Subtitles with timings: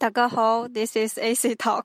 [0.00, 1.82] 大家好，This is AC Talk。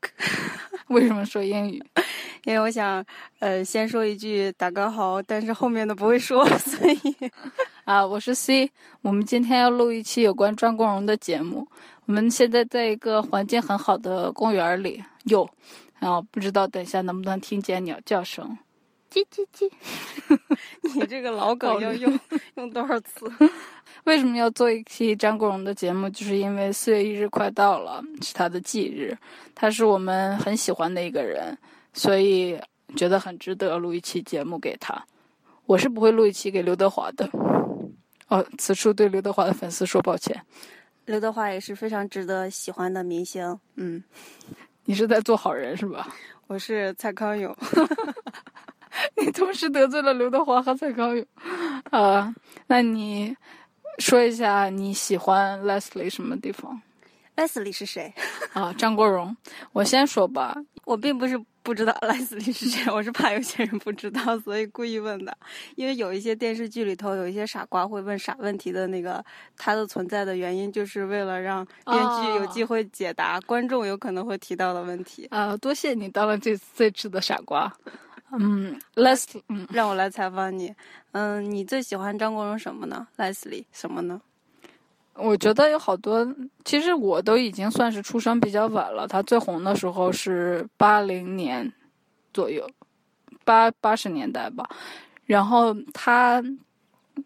[0.90, 1.84] 为什么说英语？
[2.46, 3.04] 因为我想，
[3.40, 7.00] 呃，先说一句“大家好”，但是后面的不会说， 所以
[7.86, 8.70] 啊，我是 C。
[9.02, 11.68] 我们今天要录一期有关张国荣的节目。
[12.06, 15.50] 我们现在在一个环境很好的公园里，有，
[16.00, 18.56] 然后不知道等一下能不能听见鸟叫声，
[19.14, 19.70] 叽叽叽。
[20.96, 22.20] 你这个老梗要用
[22.56, 23.32] 用多少次？
[24.06, 26.10] 为什么要做一期张国荣的节目？
[26.10, 29.16] 就是因为四月一日快到了，是他的忌日，
[29.54, 31.56] 他是我们很喜欢的一个人，
[31.94, 32.60] 所以
[32.96, 35.06] 觉得很值得录一期节目给他。
[35.66, 37.30] 我是不会录一期给刘德华的。
[38.28, 40.42] 哦，此处对刘德华的粉丝说抱歉。
[41.06, 43.58] 刘德华也是非常值得喜欢的明星。
[43.76, 44.04] 嗯，
[44.86, 46.14] 你是在做好人是吧？
[46.48, 47.56] 我是蔡康永。
[49.18, 51.26] 你同时得罪了刘德华和蔡康永。
[51.92, 52.34] 啊，
[52.68, 53.36] 那你。
[54.00, 56.82] 说一下你喜欢 Leslie 什么地方
[57.36, 58.12] ？Leslie 是谁？
[58.54, 59.38] 啊，张国荣。
[59.72, 65.38] 我先说吧，我并不是不知道 Leslie 是谁，我是怕有些人不知道，所以故意问的。
[65.76, 69.24] 因为有一些电视剧里头有一些傻瓜会问傻问题的那个，
[69.56, 75.28] 他的存在的原因就是为了让编剧有机会解答、哦、观众有可能会提到的问题。
[75.30, 77.72] 啊，多谢你当了这这次的傻瓜。
[78.40, 80.74] 嗯，Leslie，嗯，让我来采访你。
[81.12, 84.20] 嗯，你最喜欢张国荣什么呢？Leslie 什么呢？
[85.16, 86.28] 我觉得有好多，
[86.66, 89.08] 其实我都已经算是出生比较晚了。
[89.08, 91.72] 他最红的时候是八零年
[92.34, 92.68] 左右，
[93.46, 94.68] 八八十年代吧。
[95.26, 96.44] 然后他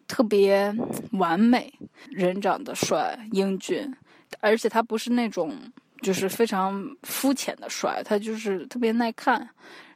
[0.06, 0.70] 特别
[1.12, 1.72] 完美，
[2.10, 3.90] 人长得帅、英俊，
[4.40, 5.56] 而且他不是那种
[6.02, 9.48] 就是非常肤浅的帅，他就是特别耐看。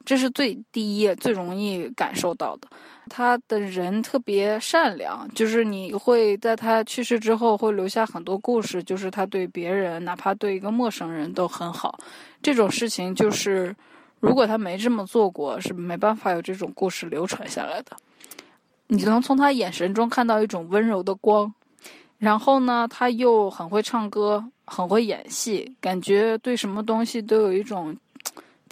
[0.05, 2.69] 这是最第一、最容易感受到的。
[3.09, 11.99] 他的人特别善良，就是你会在他去世之后会留下很多故事，就是他对别人，哪怕对一个陌生人都很好。
[12.41, 13.75] 这种事情就是，
[14.21, 17.97] 如果他没这么做过，是没办法有这种故事流传下来的。
[18.87, 21.53] 你能从他眼神中看到一种温柔的光，
[22.19, 27.97] 然后呢，他又很会唱歌，很会演戏，感觉对什么东西都有一种。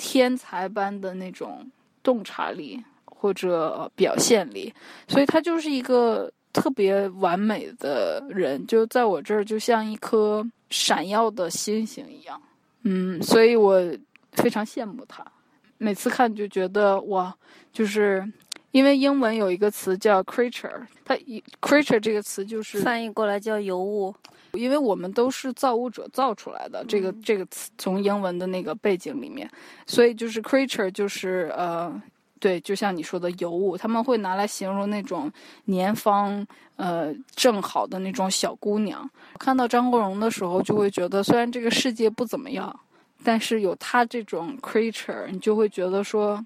[0.03, 1.71] 天才般的那种
[2.03, 4.73] 洞察力或者表现力，
[5.07, 12.41] 所以他就是一个特别完美的人，就在我这儿就像一颗闪耀的星星一样。
[12.85, 13.79] 嗯，所以我
[14.33, 15.23] 非常羡慕他，
[15.77, 17.37] 每次看就觉得哇，
[17.71, 18.27] 就是
[18.71, 21.15] 因为英文有一个词叫 creature，它
[21.61, 24.15] creature 这个词就是翻译过来叫尤物。
[24.53, 29.51] 因为我们都是造物者造出来的，这个这个词从英文的那个背景里面，
[29.87, 31.93] 所以就是 creature 就是呃，
[32.39, 35.31] 对，就像你说的尤物，他们会拿来形容那种
[35.67, 36.47] 年方
[36.77, 39.09] 呃正好的那种小姑娘。
[39.39, 42.75] 看到张国荣的时候，就会觉得虽然这个世界不怎么样，
[43.23, 46.45] 但是有他这种 creature，你就会觉得说，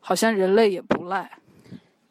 [0.00, 1.30] 好像人类也不赖。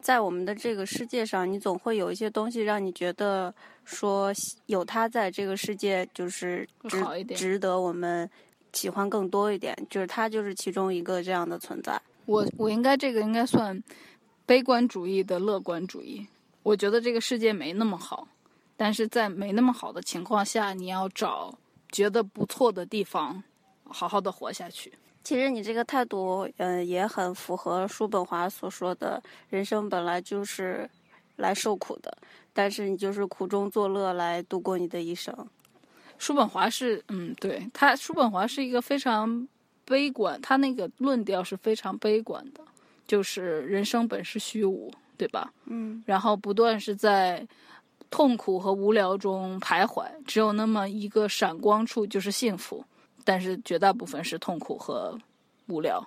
[0.04, 3.52] 在我们的这个世界上，你总会有一些东西让你觉得
[3.86, 4.30] 说
[4.66, 8.28] 有他在这个世界就是值值得我们
[8.74, 11.98] 喜欢更多一点，就是他就是其中一个这样的存在。
[12.26, 13.82] 我我应该这个应该算
[14.44, 16.26] 悲观主义的乐观主义。
[16.62, 18.28] 我觉得这个世界没那么好，
[18.76, 21.58] 但是在没那么好的情况下，你要找
[21.90, 23.42] 觉得不错的地方，
[23.84, 24.92] 好好的活下去。
[25.24, 30.88] 其实你这个态度，嗯、呃，也很符合叔本华所说的“人生本来就是
[31.36, 32.16] 来受苦的”，
[32.52, 35.34] 但是你就是苦中作乐来度过你的一生。
[36.18, 39.48] 叔本华是，嗯，对他，叔本华是一个非常
[39.84, 42.60] 悲观，他那个论调是非常悲观的，
[43.06, 45.52] 就是人生本是虚无，对吧？
[45.64, 47.46] 嗯，然后不断是在
[48.10, 52.84] 痛苦和无聊中徘徊，只有那么一个闪光处就是幸福。
[53.24, 55.18] 但是绝大部分是痛苦和
[55.66, 56.06] 无聊。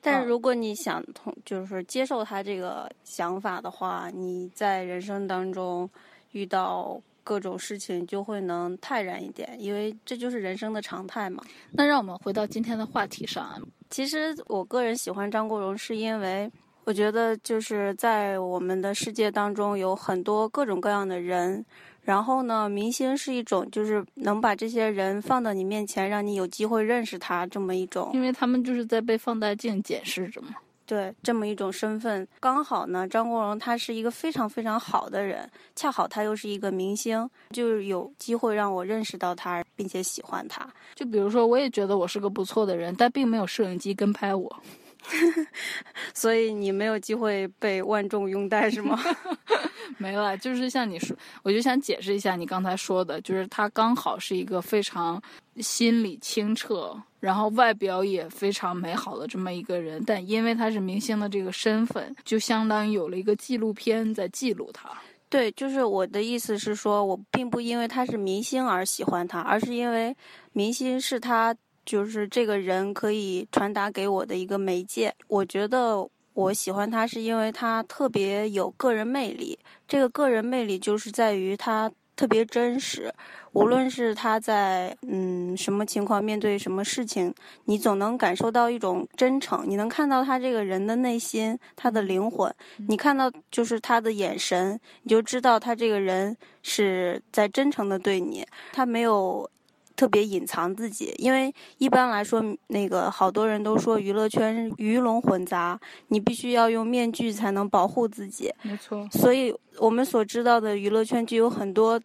[0.00, 5.88] 但是如果你想通，就是接受他这个想法的话，你在人生当中
[6.32, 11.42] 遇到各种事情就会能泰然一点，因为这就是人生的常态嘛。
[11.72, 13.60] 那让我们回到今天的话题上。
[13.90, 16.50] 其实我个人喜欢张国荣，是因为
[16.84, 21.64] 我觉得就是在我们的世界当中有很多各种各样的人，
[22.04, 30.50] 然后呢，明星是一种就是能把这些人放到你面前，让你有机会认识他这么一种，因为他们就是在被放大镜检视着嘛。
[30.86, 40.68] 对，这么一种身份，刚好呢，张国荣他是一个非常非常好的人，恰好他又是一个明星，就有机会让我认识到他，并且喜欢他。
[40.94, 44.62] 就比如说，我也觉得我是个不错的人，但并没有摄影机跟拍我。
[46.14, 48.98] 所以你没有机会被万众拥戴是吗？
[49.98, 55.22] 没了，就是像你说，我就想解释一下你刚才说的，就是他刚好是一个非常
[55.58, 64.90] 心理清澈，然后外表也非常美好的这么一个人，但因为他是明星的这个身份，就相当于有了一个纪录片在记录他。
[65.28, 70.16] 对，就是我的意思是说，我并不因为他是明星而喜欢他，而是因为
[70.52, 71.54] 明星是他。
[71.84, 75.14] 就是这个人可以传达给我的一个媒介。
[75.28, 79.58] 我觉得我喜欢他，是因为他特别有个人魅力。
[79.86, 83.12] 这个个人魅力就是在于他特别真实。
[83.52, 87.32] 无论是他在嗯什么情况面对什么事情，
[87.66, 89.64] 你总能感受到一种真诚。
[89.68, 92.52] 你能看到他这个人的内心，他的灵魂。
[92.88, 98.44] 你看到就是他的眼神，你就知道他这个人是在真诚的对你。
[98.72, 99.48] 他没有。
[99.96, 108.52] 特别隐藏自己，因为一般来说，那个好多人都说娱乐圈鱼龙混杂，你必须要用面具才能保护自己。
[108.62, 109.06] 没错。
[109.12, 112.00] 所以我们所知道的娱乐圈就有很多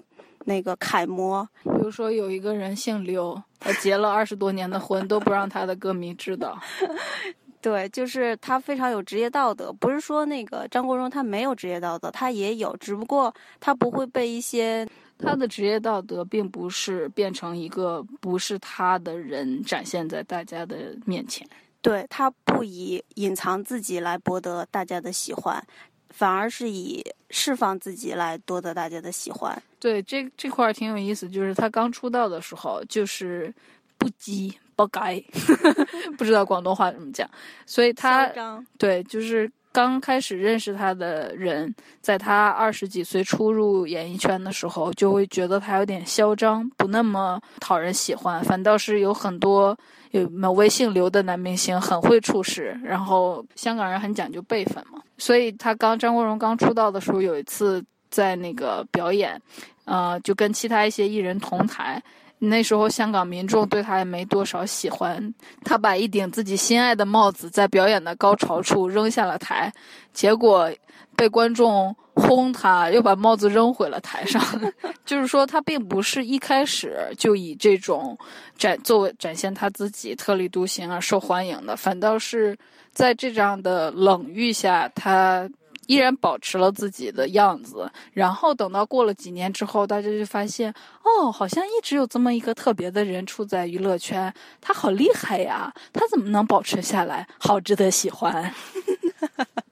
[0.45, 6.57] 那个楷模，比如说有一个人姓刘，他结了二十多年的婚都不让他的歌迷知道。
[7.61, 14.87] 对，就是他非常有职业道德，不是说那个张国荣他没有职业道德，他也有，只不过他不会被一些。
[15.21, 21.45] 他的职业道德并不是变成一个不是他的人展现在大家的面前，
[21.81, 25.61] 对他不以隐藏自己来博得大家的喜欢，
[26.07, 29.61] 反而是以释放自己来夺得大家的喜欢。
[29.77, 33.53] 对，这这块儿挺有意思，就是他刚出道的时候就是
[33.97, 35.21] 不羁不该，
[36.17, 37.29] 不知道广东话怎么讲，
[37.65, 38.31] 所以他
[38.77, 39.51] 对就是。
[39.71, 48.43] 刚开始认识他的人，在他二十几岁初入演艺圈的时候，就会觉得他有点嚣张，不那么讨人喜欢。
[48.43, 49.77] 反倒是有很多
[50.09, 54.99] 有某位姓刘的男明星很会处事，然后香港人很讲究辈分嘛。
[55.19, 59.39] 所以他刚张国荣刚出道的时候，有一次在那个表演，
[59.85, 62.01] 呃，就跟其他一些艺人同台。
[62.39, 65.33] 那时候香港民众对他也没多少喜欢，
[65.63, 69.71] 他把一顶自己心爱的帽子在表演的高潮处扔下了台，
[70.13, 70.71] 结果
[71.17, 74.41] 被观众轰他，又把帽子扔回了台上。
[75.05, 78.17] 就是说，他并不是一开始就以这种
[78.57, 82.57] 展作为展现他自己特立独行而受欢迎的，反倒是
[82.93, 85.49] 在这样的冷遇下，他。
[85.89, 90.71] 依然保持了自己的样子，然后等到过了几年之后，大家就发现，
[91.03, 94.31] 哦，好像一直有这么一个特别的人处在娱乐圈，
[94.61, 97.27] 他好厉害呀，他怎么能保持下来？
[97.39, 98.53] 好值得喜欢。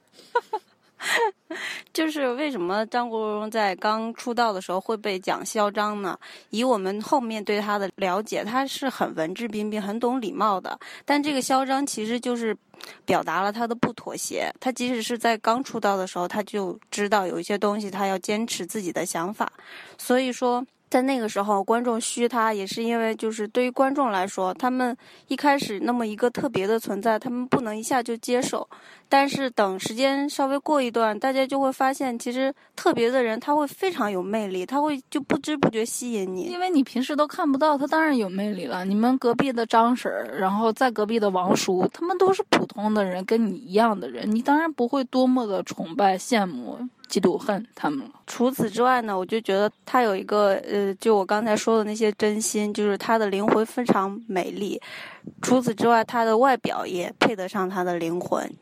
[1.94, 6.18] 就是为什么张国荣在刚出道的时候会被讲嚣张呢？
[6.50, 10.80] 以我们后面对他的了解，他是很文质彬彬、很懂礼貌的。
[11.06, 12.56] 但这个嚣张其实就是
[13.06, 14.54] 表达了他的不妥协。
[14.60, 19.52] 他即使是在刚出道的时候，他就知道有一些东西他要坚持自己的想法。
[19.98, 20.66] 所以说。
[20.90, 24.96] 在那个时候，观众虚他，也是因为就是对于观众来说，他们
[25.28, 28.66] 一开始那么一个特别的存在，他们不能一下就接受。
[29.10, 36.44] 但是等时间稍微过一段，大家就会发现，其实特别的人他会非常有魅力，他会就不知不觉吸引你。
[36.44, 38.84] 因为你平时都看不到他，当然有魅力了。
[38.86, 46.78] 你们隔壁的张婶儿，然后在隔壁的王叔，他们都是普通的人，跟你一样的人，你当然不会多么的崇拜、羡慕。
[47.08, 48.12] 嫉妒恨他们了。
[48.28, 54.78] 除此之外呢，我就觉得他有一个呃，就我刚才说的那些真心，就是他的灵魂非常美丽。
[55.42, 58.54] 除此之外，他的外表也配得上他的灵魂。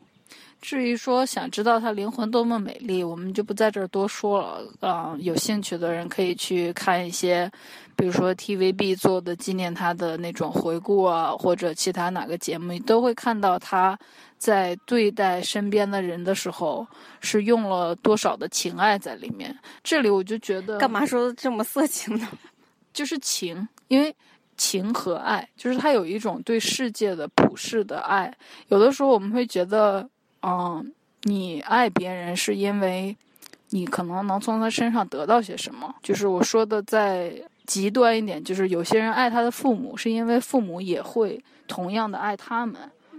[0.60, 4.68] 至于说想知道他灵魂多么美丽，我们就不在这儿多说了。
[4.80, 7.50] 啊，有兴趣的人可以去看一些，
[7.96, 13.98] 比如说 TVB 做的纪念他的那种回顾啊，或者其他哪个节目，你都会看到他。
[14.38, 16.86] 在对待身边的人的时候，
[17.20, 19.58] 是用了多少的情爱在里面？
[19.82, 22.28] 这里我就觉得，干嘛说这么色情呢？
[22.92, 24.14] 就是情，因为
[24.58, 28.30] 情和爱，就是他有一种对世界的普世的爱。
[28.68, 30.06] 有的时候我们会觉得，
[30.46, 30.92] 嗯，
[31.24, 33.16] 你爱别人是因为
[33.70, 35.92] 你可能能从他身上得到些什么。
[36.02, 37.34] 就是我说的再
[37.66, 42.76] 极端一点，就是有些人爱他的父母，是因为父母也会同样的爱他们。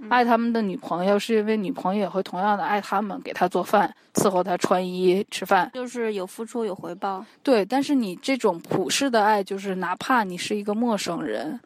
[0.09, 5.69] 爱他们的女朋友，是因为女朋友也会同样的爱他们，给他做饭、伺候他穿衣、吃饭。
[5.73, 7.25] 就是有付出有回报。
[7.41, 11.59] 对，但是你这种普世的爱，就是哪怕你是一个陌生人，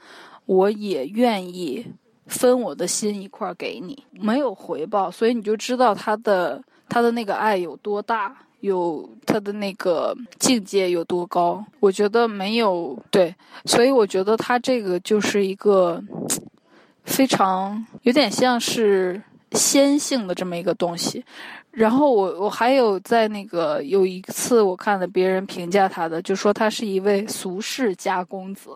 [0.46, 1.86] 我也愿意
[2.28, 8.36] 分我的心一块给你，没有回报，所以你就知道他的他的那个爱有多大。
[8.62, 11.66] 有他的那个境界有多高？
[11.80, 13.36] 我觉得没有对，
[13.66, 16.00] 所以我觉得他这个就是一个
[17.04, 19.20] 非常有点像是
[19.54, 21.25] 仙性的这么一个东西。
[21.72, 28.70] 然后我我还有在那个有一次我看了别人评价他的，就说他是一位俗世家公子。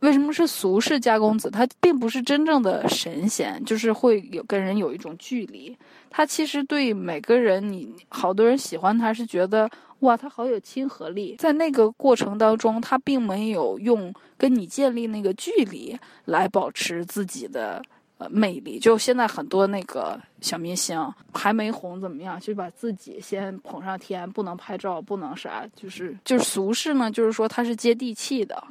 [0.00, 1.50] 为什么是俗世家公子？
[1.50, 5.76] 他并不是真正的神仙，就是会有跟人有一种距离。
[6.08, 11.36] 他其实对每个人，你好多人喜欢他是觉得哇，他好有亲和力。
[11.38, 17.82] 在那个过程当中，他并没有用跟你建立那个距离来保持自己的。
[18.20, 20.98] 呃，魅力就现在很多那个小明星
[21.32, 28.62] 还没红怎么样，就把自己先捧上天，不能拍照，不能啥，就是就是俗世呢，就是说他是接地气的，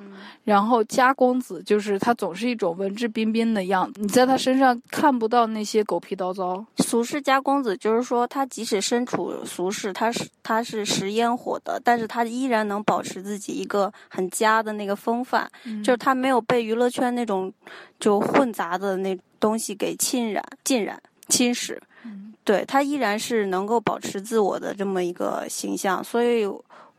[0.43, 6.63] 然后家公子就是他总是一种文质彬彬的样子，你在他身上看不到那些狗屁叨叨。
[6.77, 15.49] 俗世家公子就是说他即使身处俗世，他是他是食烟火的，但是他依然能保持自己一个很家的那个风范，
[15.83, 17.53] 就是他没有被娱乐圈那种
[17.99, 19.17] 就混杂的那。
[19.39, 21.77] 东西给浸染、浸染、侵蚀，
[22.43, 26.45] 对他依然是能够保持自我的这么一个形象，所以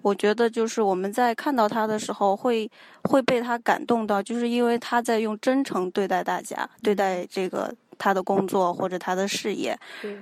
[0.03, 2.71] 我觉得就是我们在看到他的时候会
[3.03, 9.79] 会被他感动到，就是因为他在用真诚对待大家，对待这个他的工作或者他的事业，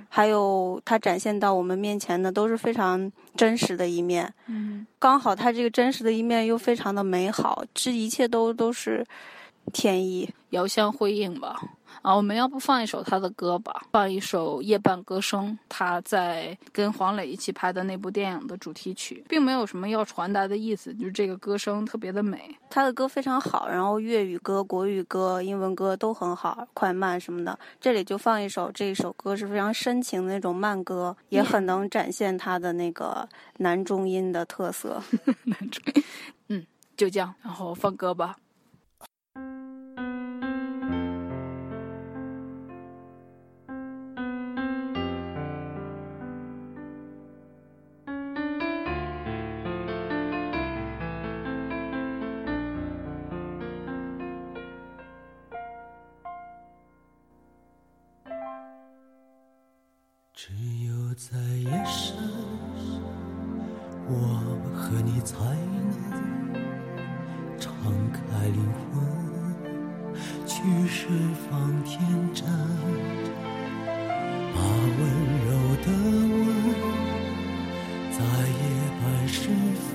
[0.09, 4.33] 还有他展现到我们面前的都是非常真实的一面。
[4.47, 9.05] 嗯，刚好他这个真实的一面又非常的美好，这一切都都是
[9.71, 11.61] 天意，遥相辉映吧。
[12.01, 13.83] 啊，我们要不放一首他的歌吧？
[13.91, 22.55] 放一首《夜半歌声》，他在跟黄磊一起拍的那部电影的主题曲，并没有什么要传达的意思，就是这个歌声特别的美。
[22.69, 27.57] 他的歌非常好，然后粤语歌、国语歌、英文歌都很好，快慢什么的。
[27.81, 33.27] 这里就放一首，这一首歌是非常深情的那种慢歌，也很能展现他的那个
[33.57, 35.01] 男中音的特色。
[35.43, 36.03] 男中音，
[36.47, 36.65] 嗯，
[36.95, 38.37] 就这样，然后放歌吧。
[60.41, 60.53] 只
[60.87, 61.37] 有在
[61.69, 62.15] 夜深，
[64.07, 64.13] 我
[64.73, 65.83] 和你才能
[67.59, 67.75] 敞
[68.13, 69.03] 开灵魂，
[70.45, 71.09] 去释
[71.43, 71.99] 放天
[72.33, 72.47] 真，
[74.55, 74.57] 把
[74.95, 74.99] 温
[75.43, 75.47] 柔
[75.83, 75.87] 的
[76.31, 76.47] 吻，
[78.13, 78.17] 在
[78.47, 78.63] 夜
[79.01, 79.49] 半时
[79.83, 79.91] 分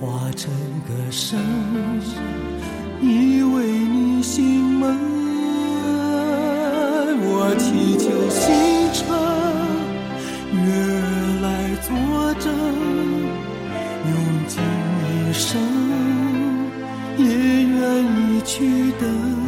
[0.00, 0.50] 化成
[0.88, 1.38] 歌声，
[3.00, 4.98] 依偎你心门，
[7.44, 8.40] 我祈求星
[8.94, 9.02] 辰
[10.62, 11.02] 月儿
[11.42, 11.46] 来
[11.82, 11.90] 作
[12.38, 12.46] 证，
[14.06, 14.14] 用
[14.46, 14.54] 尽
[15.10, 15.42] 一生
[17.18, 19.41] 也愿意去等。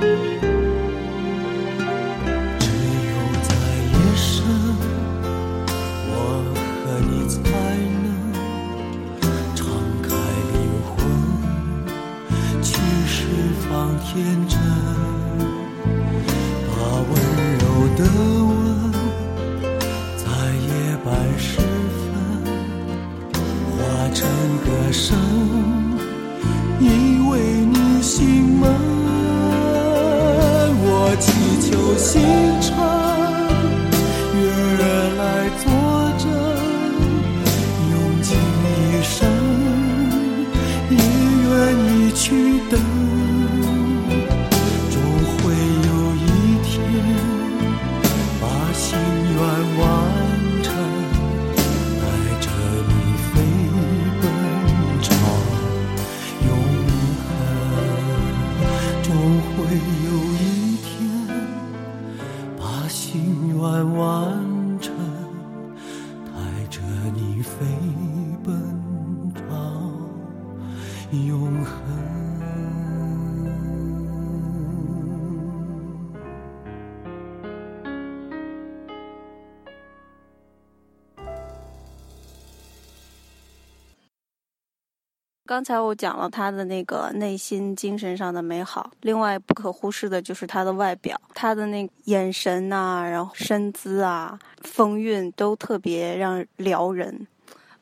[0.00, 0.27] 天。
[85.58, 97.26] 刚才我讲了他的那个内心、精神上的美好，另外不可忽视的就是他的外表，他的那眼神呐、然后身姿啊、风韵都特别让撩人。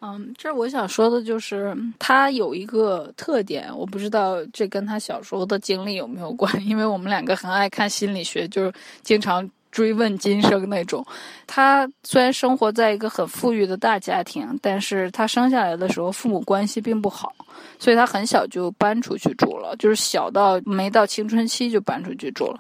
[0.00, 11.04] 嗯，这我想说的就是，他有一个特点，我不知道这跟他小时候的经历有没有关，因为我们两个很爱看心理学，就是经常追问今生那种。
[11.46, 17.30] 他虽然生活在一个很富裕的大家庭，但是他生下来的时候父母关系并不好，
[17.78, 22.58] 所以他很小就搬出去住了，就是小到没到青春期就搬出去住了。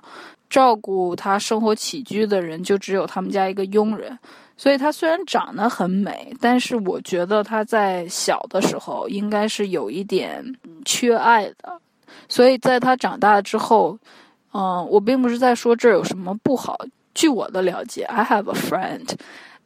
[0.50, 4.18] 照顾他生活起居的人就只有他们家一个佣人。
[4.58, 10.44] 所以她虽然长得很美，但是我觉得她在小的时候应该是有一点
[10.84, 11.80] 缺爱的。
[12.28, 13.98] 所以在她长大之后，
[14.52, 16.78] 嗯、我并不是在说这有什么不好。
[17.16, 19.08] 据我的了解，I have a friend，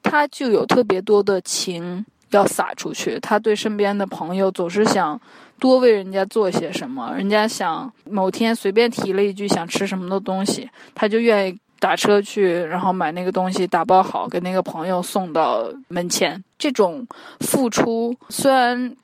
[0.05, 3.19] 他就有特别多的情要撒出去。
[3.19, 5.21] 他对身边的朋友总是想
[5.59, 16.43] 多为人家做些什么，人家想某天随便提了一句想吃什么的东西，他就愿意打车去，然后买那个东西，打包好给那个朋友送到门前。
[16.57, 17.05] 这种
[17.41, 18.95] 付出虽然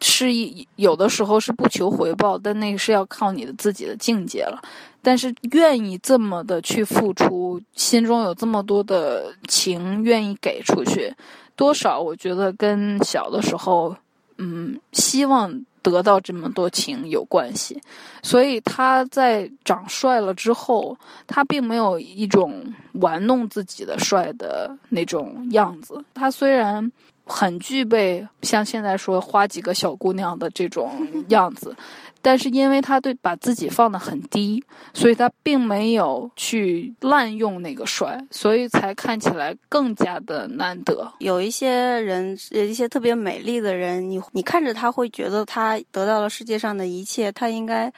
[0.00, 4.62] 是一有的时候是不求回报，但那个是要靠你的自己的境界了。
[5.02, 11.14] 但是愿意这么的去付出，心中有这么多的情愿意给出去，
[11.56, 13.96] 多少我觉得跟小的时候，
[14.38, 17.80] 嗯，希望得到这么多情有关系。
[18.22, 26.04] 所以他在长帅了之后，他并没有一种玩弄自己的帅的那种样子。
[26.12, 26.90] 他虽然
[27.30, 30.90] 很具备像现在说花几个小姑娘的这种
[31.30, 31.74] 样子，
[32.20, 34.62] 但是因为他对把自己放得很低，
[34.92, 41.12] 所以他并没有去滥用那个帅，所以才看起来更加的难得。
[41.20, 47.92] 有一些人，有一些特别美丽的人，你你看着他会觉得他得到了世界上的一切，他应该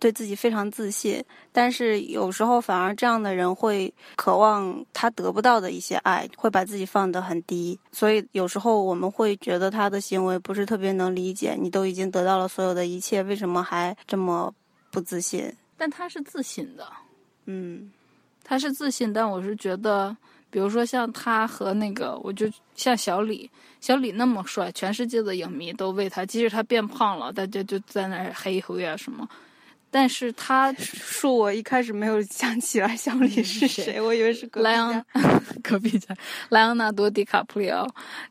[0.00, 1.22] 对自己非常自信。
[1.52, 7.78] 但是有时候反而这样的人会渴望他得不到的一些爱，会把自己放得很低。
[7.92, 11.56] 所以有时候我们会觉得他的行为不是特别能理解。
[11.56, 14.52] 你都已经得到了所有的一切，为什么还这么
[14.90, 15.54] 不自信？
[15.76, 16.86] 但他是自信的，
[17.46, 17.92] 嗯
[18.42, 20.16] 他是自信，但我是觉得，
[20.50, 23.48] 比如说像他和那个，我就像小李，
[23.80, 29.28] 小李那么帅，全世界的影迷都为他，即使他变胖了，大家就在那儿黑灰啊什么。
[29.90, 35.04] 但是他说我一开始没有想起来小李是谁谁，我以为是莱昂家。
[35.62, 36.14] 隔壁家
[36.48, 37.86] 莱昂纳多·迪卡普里奥，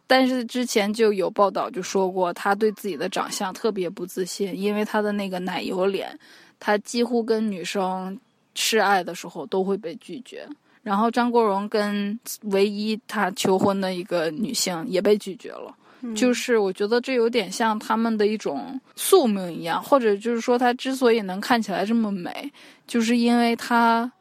[0.08, 6.18] 但是之前就有报道就说过，他对自己的长相特别不自信，因为他的那个奶油脸，
[6.60, 8.18] 他几乎跟女生
[8.56, 10.48] 示爱的时候都会被拒绝。
[10.82, 15.76] 然后张国荣跟唯一他求婚的一个女性也被拒绝了。
[16.16, 22.52] 就是我觉得这有点像他们的一种宿命一样，或者就是说他之所以能看起来这么美，
[22.88, 24.12] 就是因为他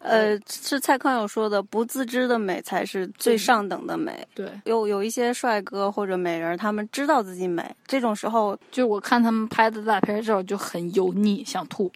[0.00, 4.26] 呃，是蔡康永说的，不自知的美才是最上等的美。
[4.34, 11.90] 对，有有一些帅哥或者美人，他们知道自己美，这种时候，就我看他们拍的大片照就很油腻，想吐。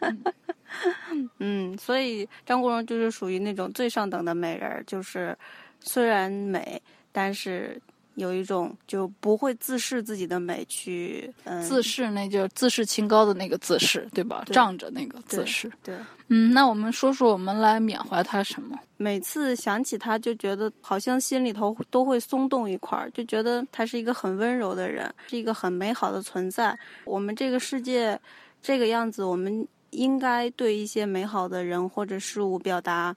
[1.38, 5.36] 嗯，所以张国荣就是属于那种最上等的美人，就是
[5.80, 7.80] 虽然美，但是
[8.16, 14.42] 有一种就不会自视自己的美去，嗯，自视那就自视清高的那个自视，对吧？
[14.44, 15.70] 对仗着那个自视。
[15.82, 15.94] 对。
[16.28, 18.76] 嗯，那我们说说我们来缅怀他什么？
[18.96, 26.76] 每次想起他，就觉得好像心里头都会松动一块儿，就觉得他是一个很温柔的人，是一个很美好的存在。
[27.04, 28.18] 我们这个世界
[28.60, 33.14] 这个样子，我们应该对一些美好的人或者事物表达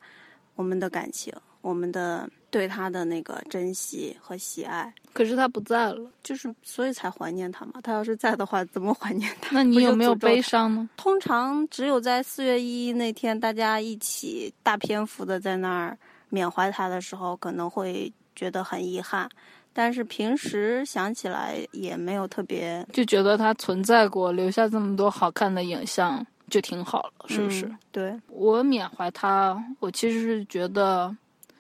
[0.53, 7.73] 我们的感情，我们的对他的那个珍惜和喜爱，可是他不在了，就是所以才怀念他嘛。
[7.83, 9.55] 他要是在的话，怎么怀念他？
[9.55, 10.89] 那你有没有悲伤呢？
[10.97, 15.97] 通常只有在四月一日那天，大家一起大篇幅的在那儿
[16.29, 19.29] 缅怀他的时候，可能会觉得很遗憾。
[19.71, 27.65] 但是平时想起来也没有特别，就觉得他存在过，留下这么多好看的影像，就挺好了，是不是？
[27.67, 31.15] 嗯对，我缅怀他，我其实是觉得，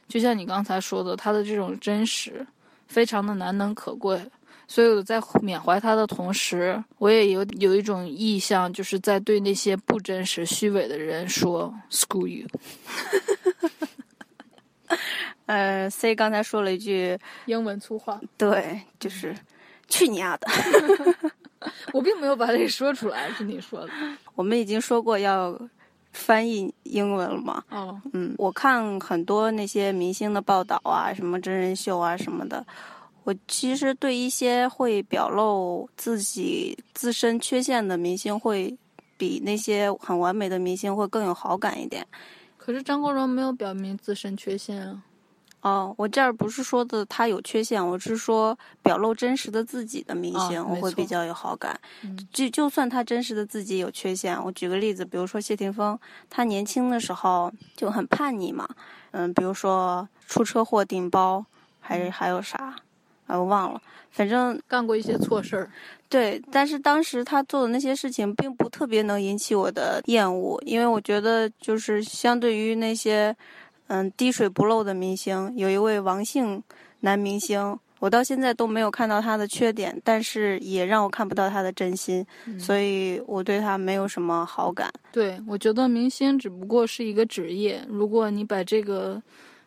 [0.09, 2.45] 就像你刚才说的，他的这种真实，
[2.87, 4.19] 非常的难能可贵。
[4.67, 12.47] 所以我在缅怀他的同时，我也有有一种意向，就是在对那些不真实、虚伪的人说 “screw you”。
[15.47, 18.19] 呃，C 刚才说了一句， 英文粗话。
[18.37, 19.35] 对，就是
[19.87, 20.47] 去你丫的。
[21.91, 23.89] 我并没有把这个说出来，是你说的。
[24.35, 25.59] 我们已经说过要
[26.19, 27.63] 翻译英文了嘛？
[27.71, 32.65] 哦，嗯，我看很多那些明星的报道啊，什么真人秀啊什么的，
[33.23, 38.77] 我其实对一些会表露自己自身缺陷的明星，会
[39.17, 42.05] 比那些很完美的明星会更有好感一点。
[42.57, 45.01] 可是张国荣没有表明自身缺陷啊。
[45.61, 51.77] 哦，我这儿不是说的他有缺陷，我是说表露真实的自己的明星，哦我会比较有好感。
[52.03, 58.67] 嗯就就算他真实的自己有缺陷，我举个例子，比如说谢霆锋，他年轻的时候就很叛逆嘛，
[59.11, 61.45] 嗯，比如说出车祸顶包，
[61.81, 62.75] 还是还有啥，
[63.27, 65.69] 啊，我忘了，反正干过一些错事儿。
[66.07, 73.35] 对，但是当时他做的那些事情并不特别能引起我的厌恶，因为我觉得就是相对于那些
[73.89, 76.63] 嗯滴水不漏的明星，有一位王姓
[77.01, 82.25] 男明星，我到现在都没有看到他的缺点，但是也让我看不到他的真心，
[82.57, 84.89] 所以我对他没有什么好感。
[85.11, 89.21] 对，我觉得明星只不过是一个职业，如果你把这个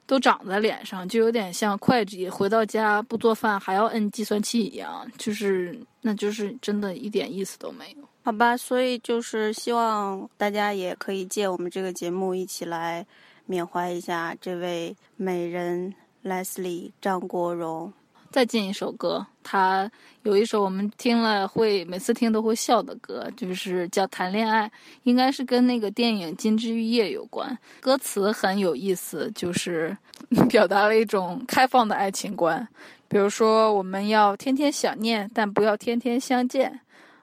[0.07, 8.09] 都长在脸上，就有点像会计回到家不做饭还要摁计算器一样，就是那就是真的一点意思都没有。
[8.25, 13.05] 好吧，所以就是希望大家也可以借我们这个节目一起来
[13.47, 17.93] 缅怀一下这位美人 Leslie 张国荣。
[18.31, 19.91] 再进一首歌，他
[20.23, 24.67] 有一首我们听了会每次听都会笑的歌，就是叫《谈恋爱》，
[25.03, 27.59] 应该是跟那个电影《金枝玉叶》有关。
[27.79, 29.95] 歌词很有意思，就是
[30.49, 32.67] 表达了一种开放的爱情观，
[33.07, 36.81] 比如说我们要天天想念，但不要天天相见。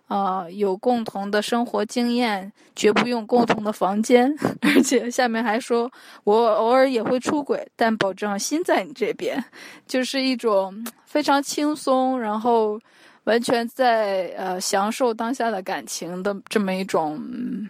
[0.09, 4.35] 呃，有共同的生活经验，绝不用共同的房间。
[4.61, 5.89] 而且下面还说，
[6.23, 9.43] 我偶尔也会出轨，但保证心在你这边。
[9.85, 12.79] 就是一种非常轻松，然后
[13.25, 17.69] 完全在呃享受当下的感情的这么一种、嗯、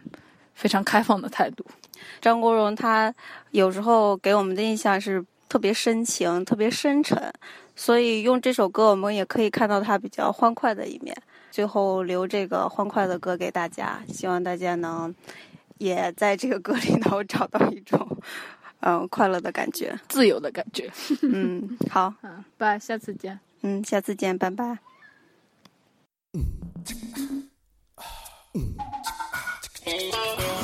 [0.53, 1.65] 非常开放的态度。
[2.21, 3.13] 张国荣他
[3.51, 7.17] 有时候给我们的印象是特别深情、特别深沉，
[7.75, 11.13] 所以用这首歌我们也可以看到他比较欢快的一面。
[11.51, 15.13] 最后留这个欢快的歌给大家，希望大家能
[15.77, 18.17] 也在这个歌里头找到一种
[18.81, 20.91] 嗯快乐的感觉，自由的感觉。
[21.21, 23.39] 嗯，好，嗯，拜，下次见。
[23.61, 24.79] 嗯，下次见，拜拜。
[29.85, 30.58] 我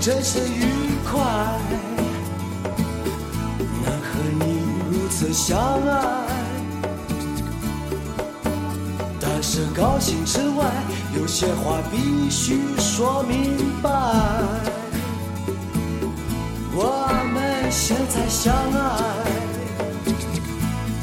[0.00, 0.64] 真是愉
[1.04, 1.20] 快，
[3.84, 6.24] 能和你如此相爱。
[9.20, 10.64] 但是高兴之外，
[11.14, 13.90] 有些话必须说明白。
[16.72, 19.04] 我们现在相爱，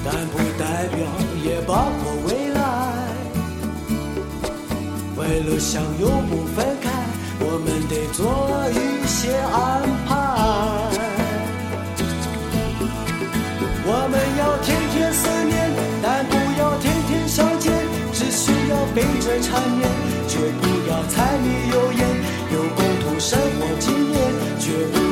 [0.03, 1.05] 但不代表
[1.45, 2.59] 也包括未来。
[5.17, 6.76] 为了相拥不分开。
[7.39, 8.25] 我们得做
[8.71, 9.55] 一些安
[10.07, 10.09] 排。
[13.89, 15.55] 我们要天天思念，
[16.03, 17.71] 但不要天天相见。
[18.13, 19.87] 只需要背着缠绵，
[20.27, 22.01] 绝不要柴米油盐。
[22.51, 24.17] 有共同生活经验，
[24.59, 25.06] 绝不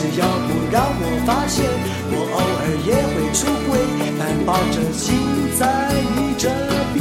[0.00, 1.66] 只要不让我发现，
[2.12, 3.70] 我偶尔也会出轨，
[4.16, 5.02] 但抱着心
[5.58, 5.60] 在
[6.14, 6.48] 你这
[6.94, 6.96] 边。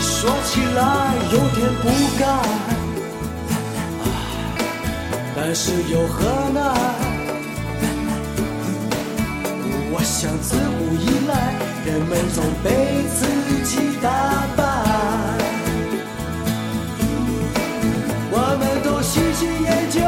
[0.00, 0.80] 说起来
[1.32, 1.84] 有点不
[2.16, 2.71] 甘。
[5.44, 6.22] 但是又何
[6.54, 6.60] 奈？
[9.90, 11.32] 我想自古以来，
[11.84, 12.70] 人们总被
[13.10, 13.26] 自
[13.64, 14.06] 己打
[14.56, 14.62] 败。
[18.30, 19.98] 我们都喜新厌旧，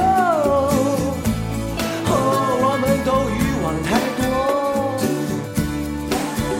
[2.07, 2.15] 哦，
[2.63, 3.91] 我们都欲望太
[4.23, 4.23] 多。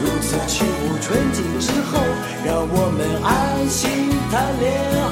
[0.03, 1.97] 如此去无纯净之后，
[2.45, 3.25] 让我们安
[3.69, 3.79] 心
[4.29, 4.65] 谈恋
[5.01, 5.04] 爱。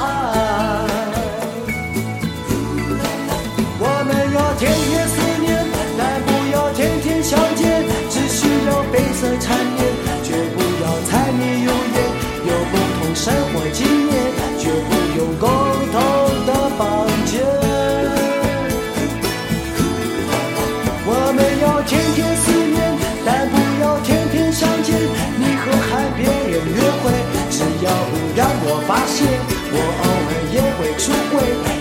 [28.35, 29.27] 让我发现，
[29.71, 31.37] 我偶尔也会出轨，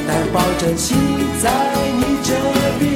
[0.06, 0.96] 但保证心
[1.40, 1.48] 在
[1.96, 2.28] 你这
[2.78, 2.91] 边。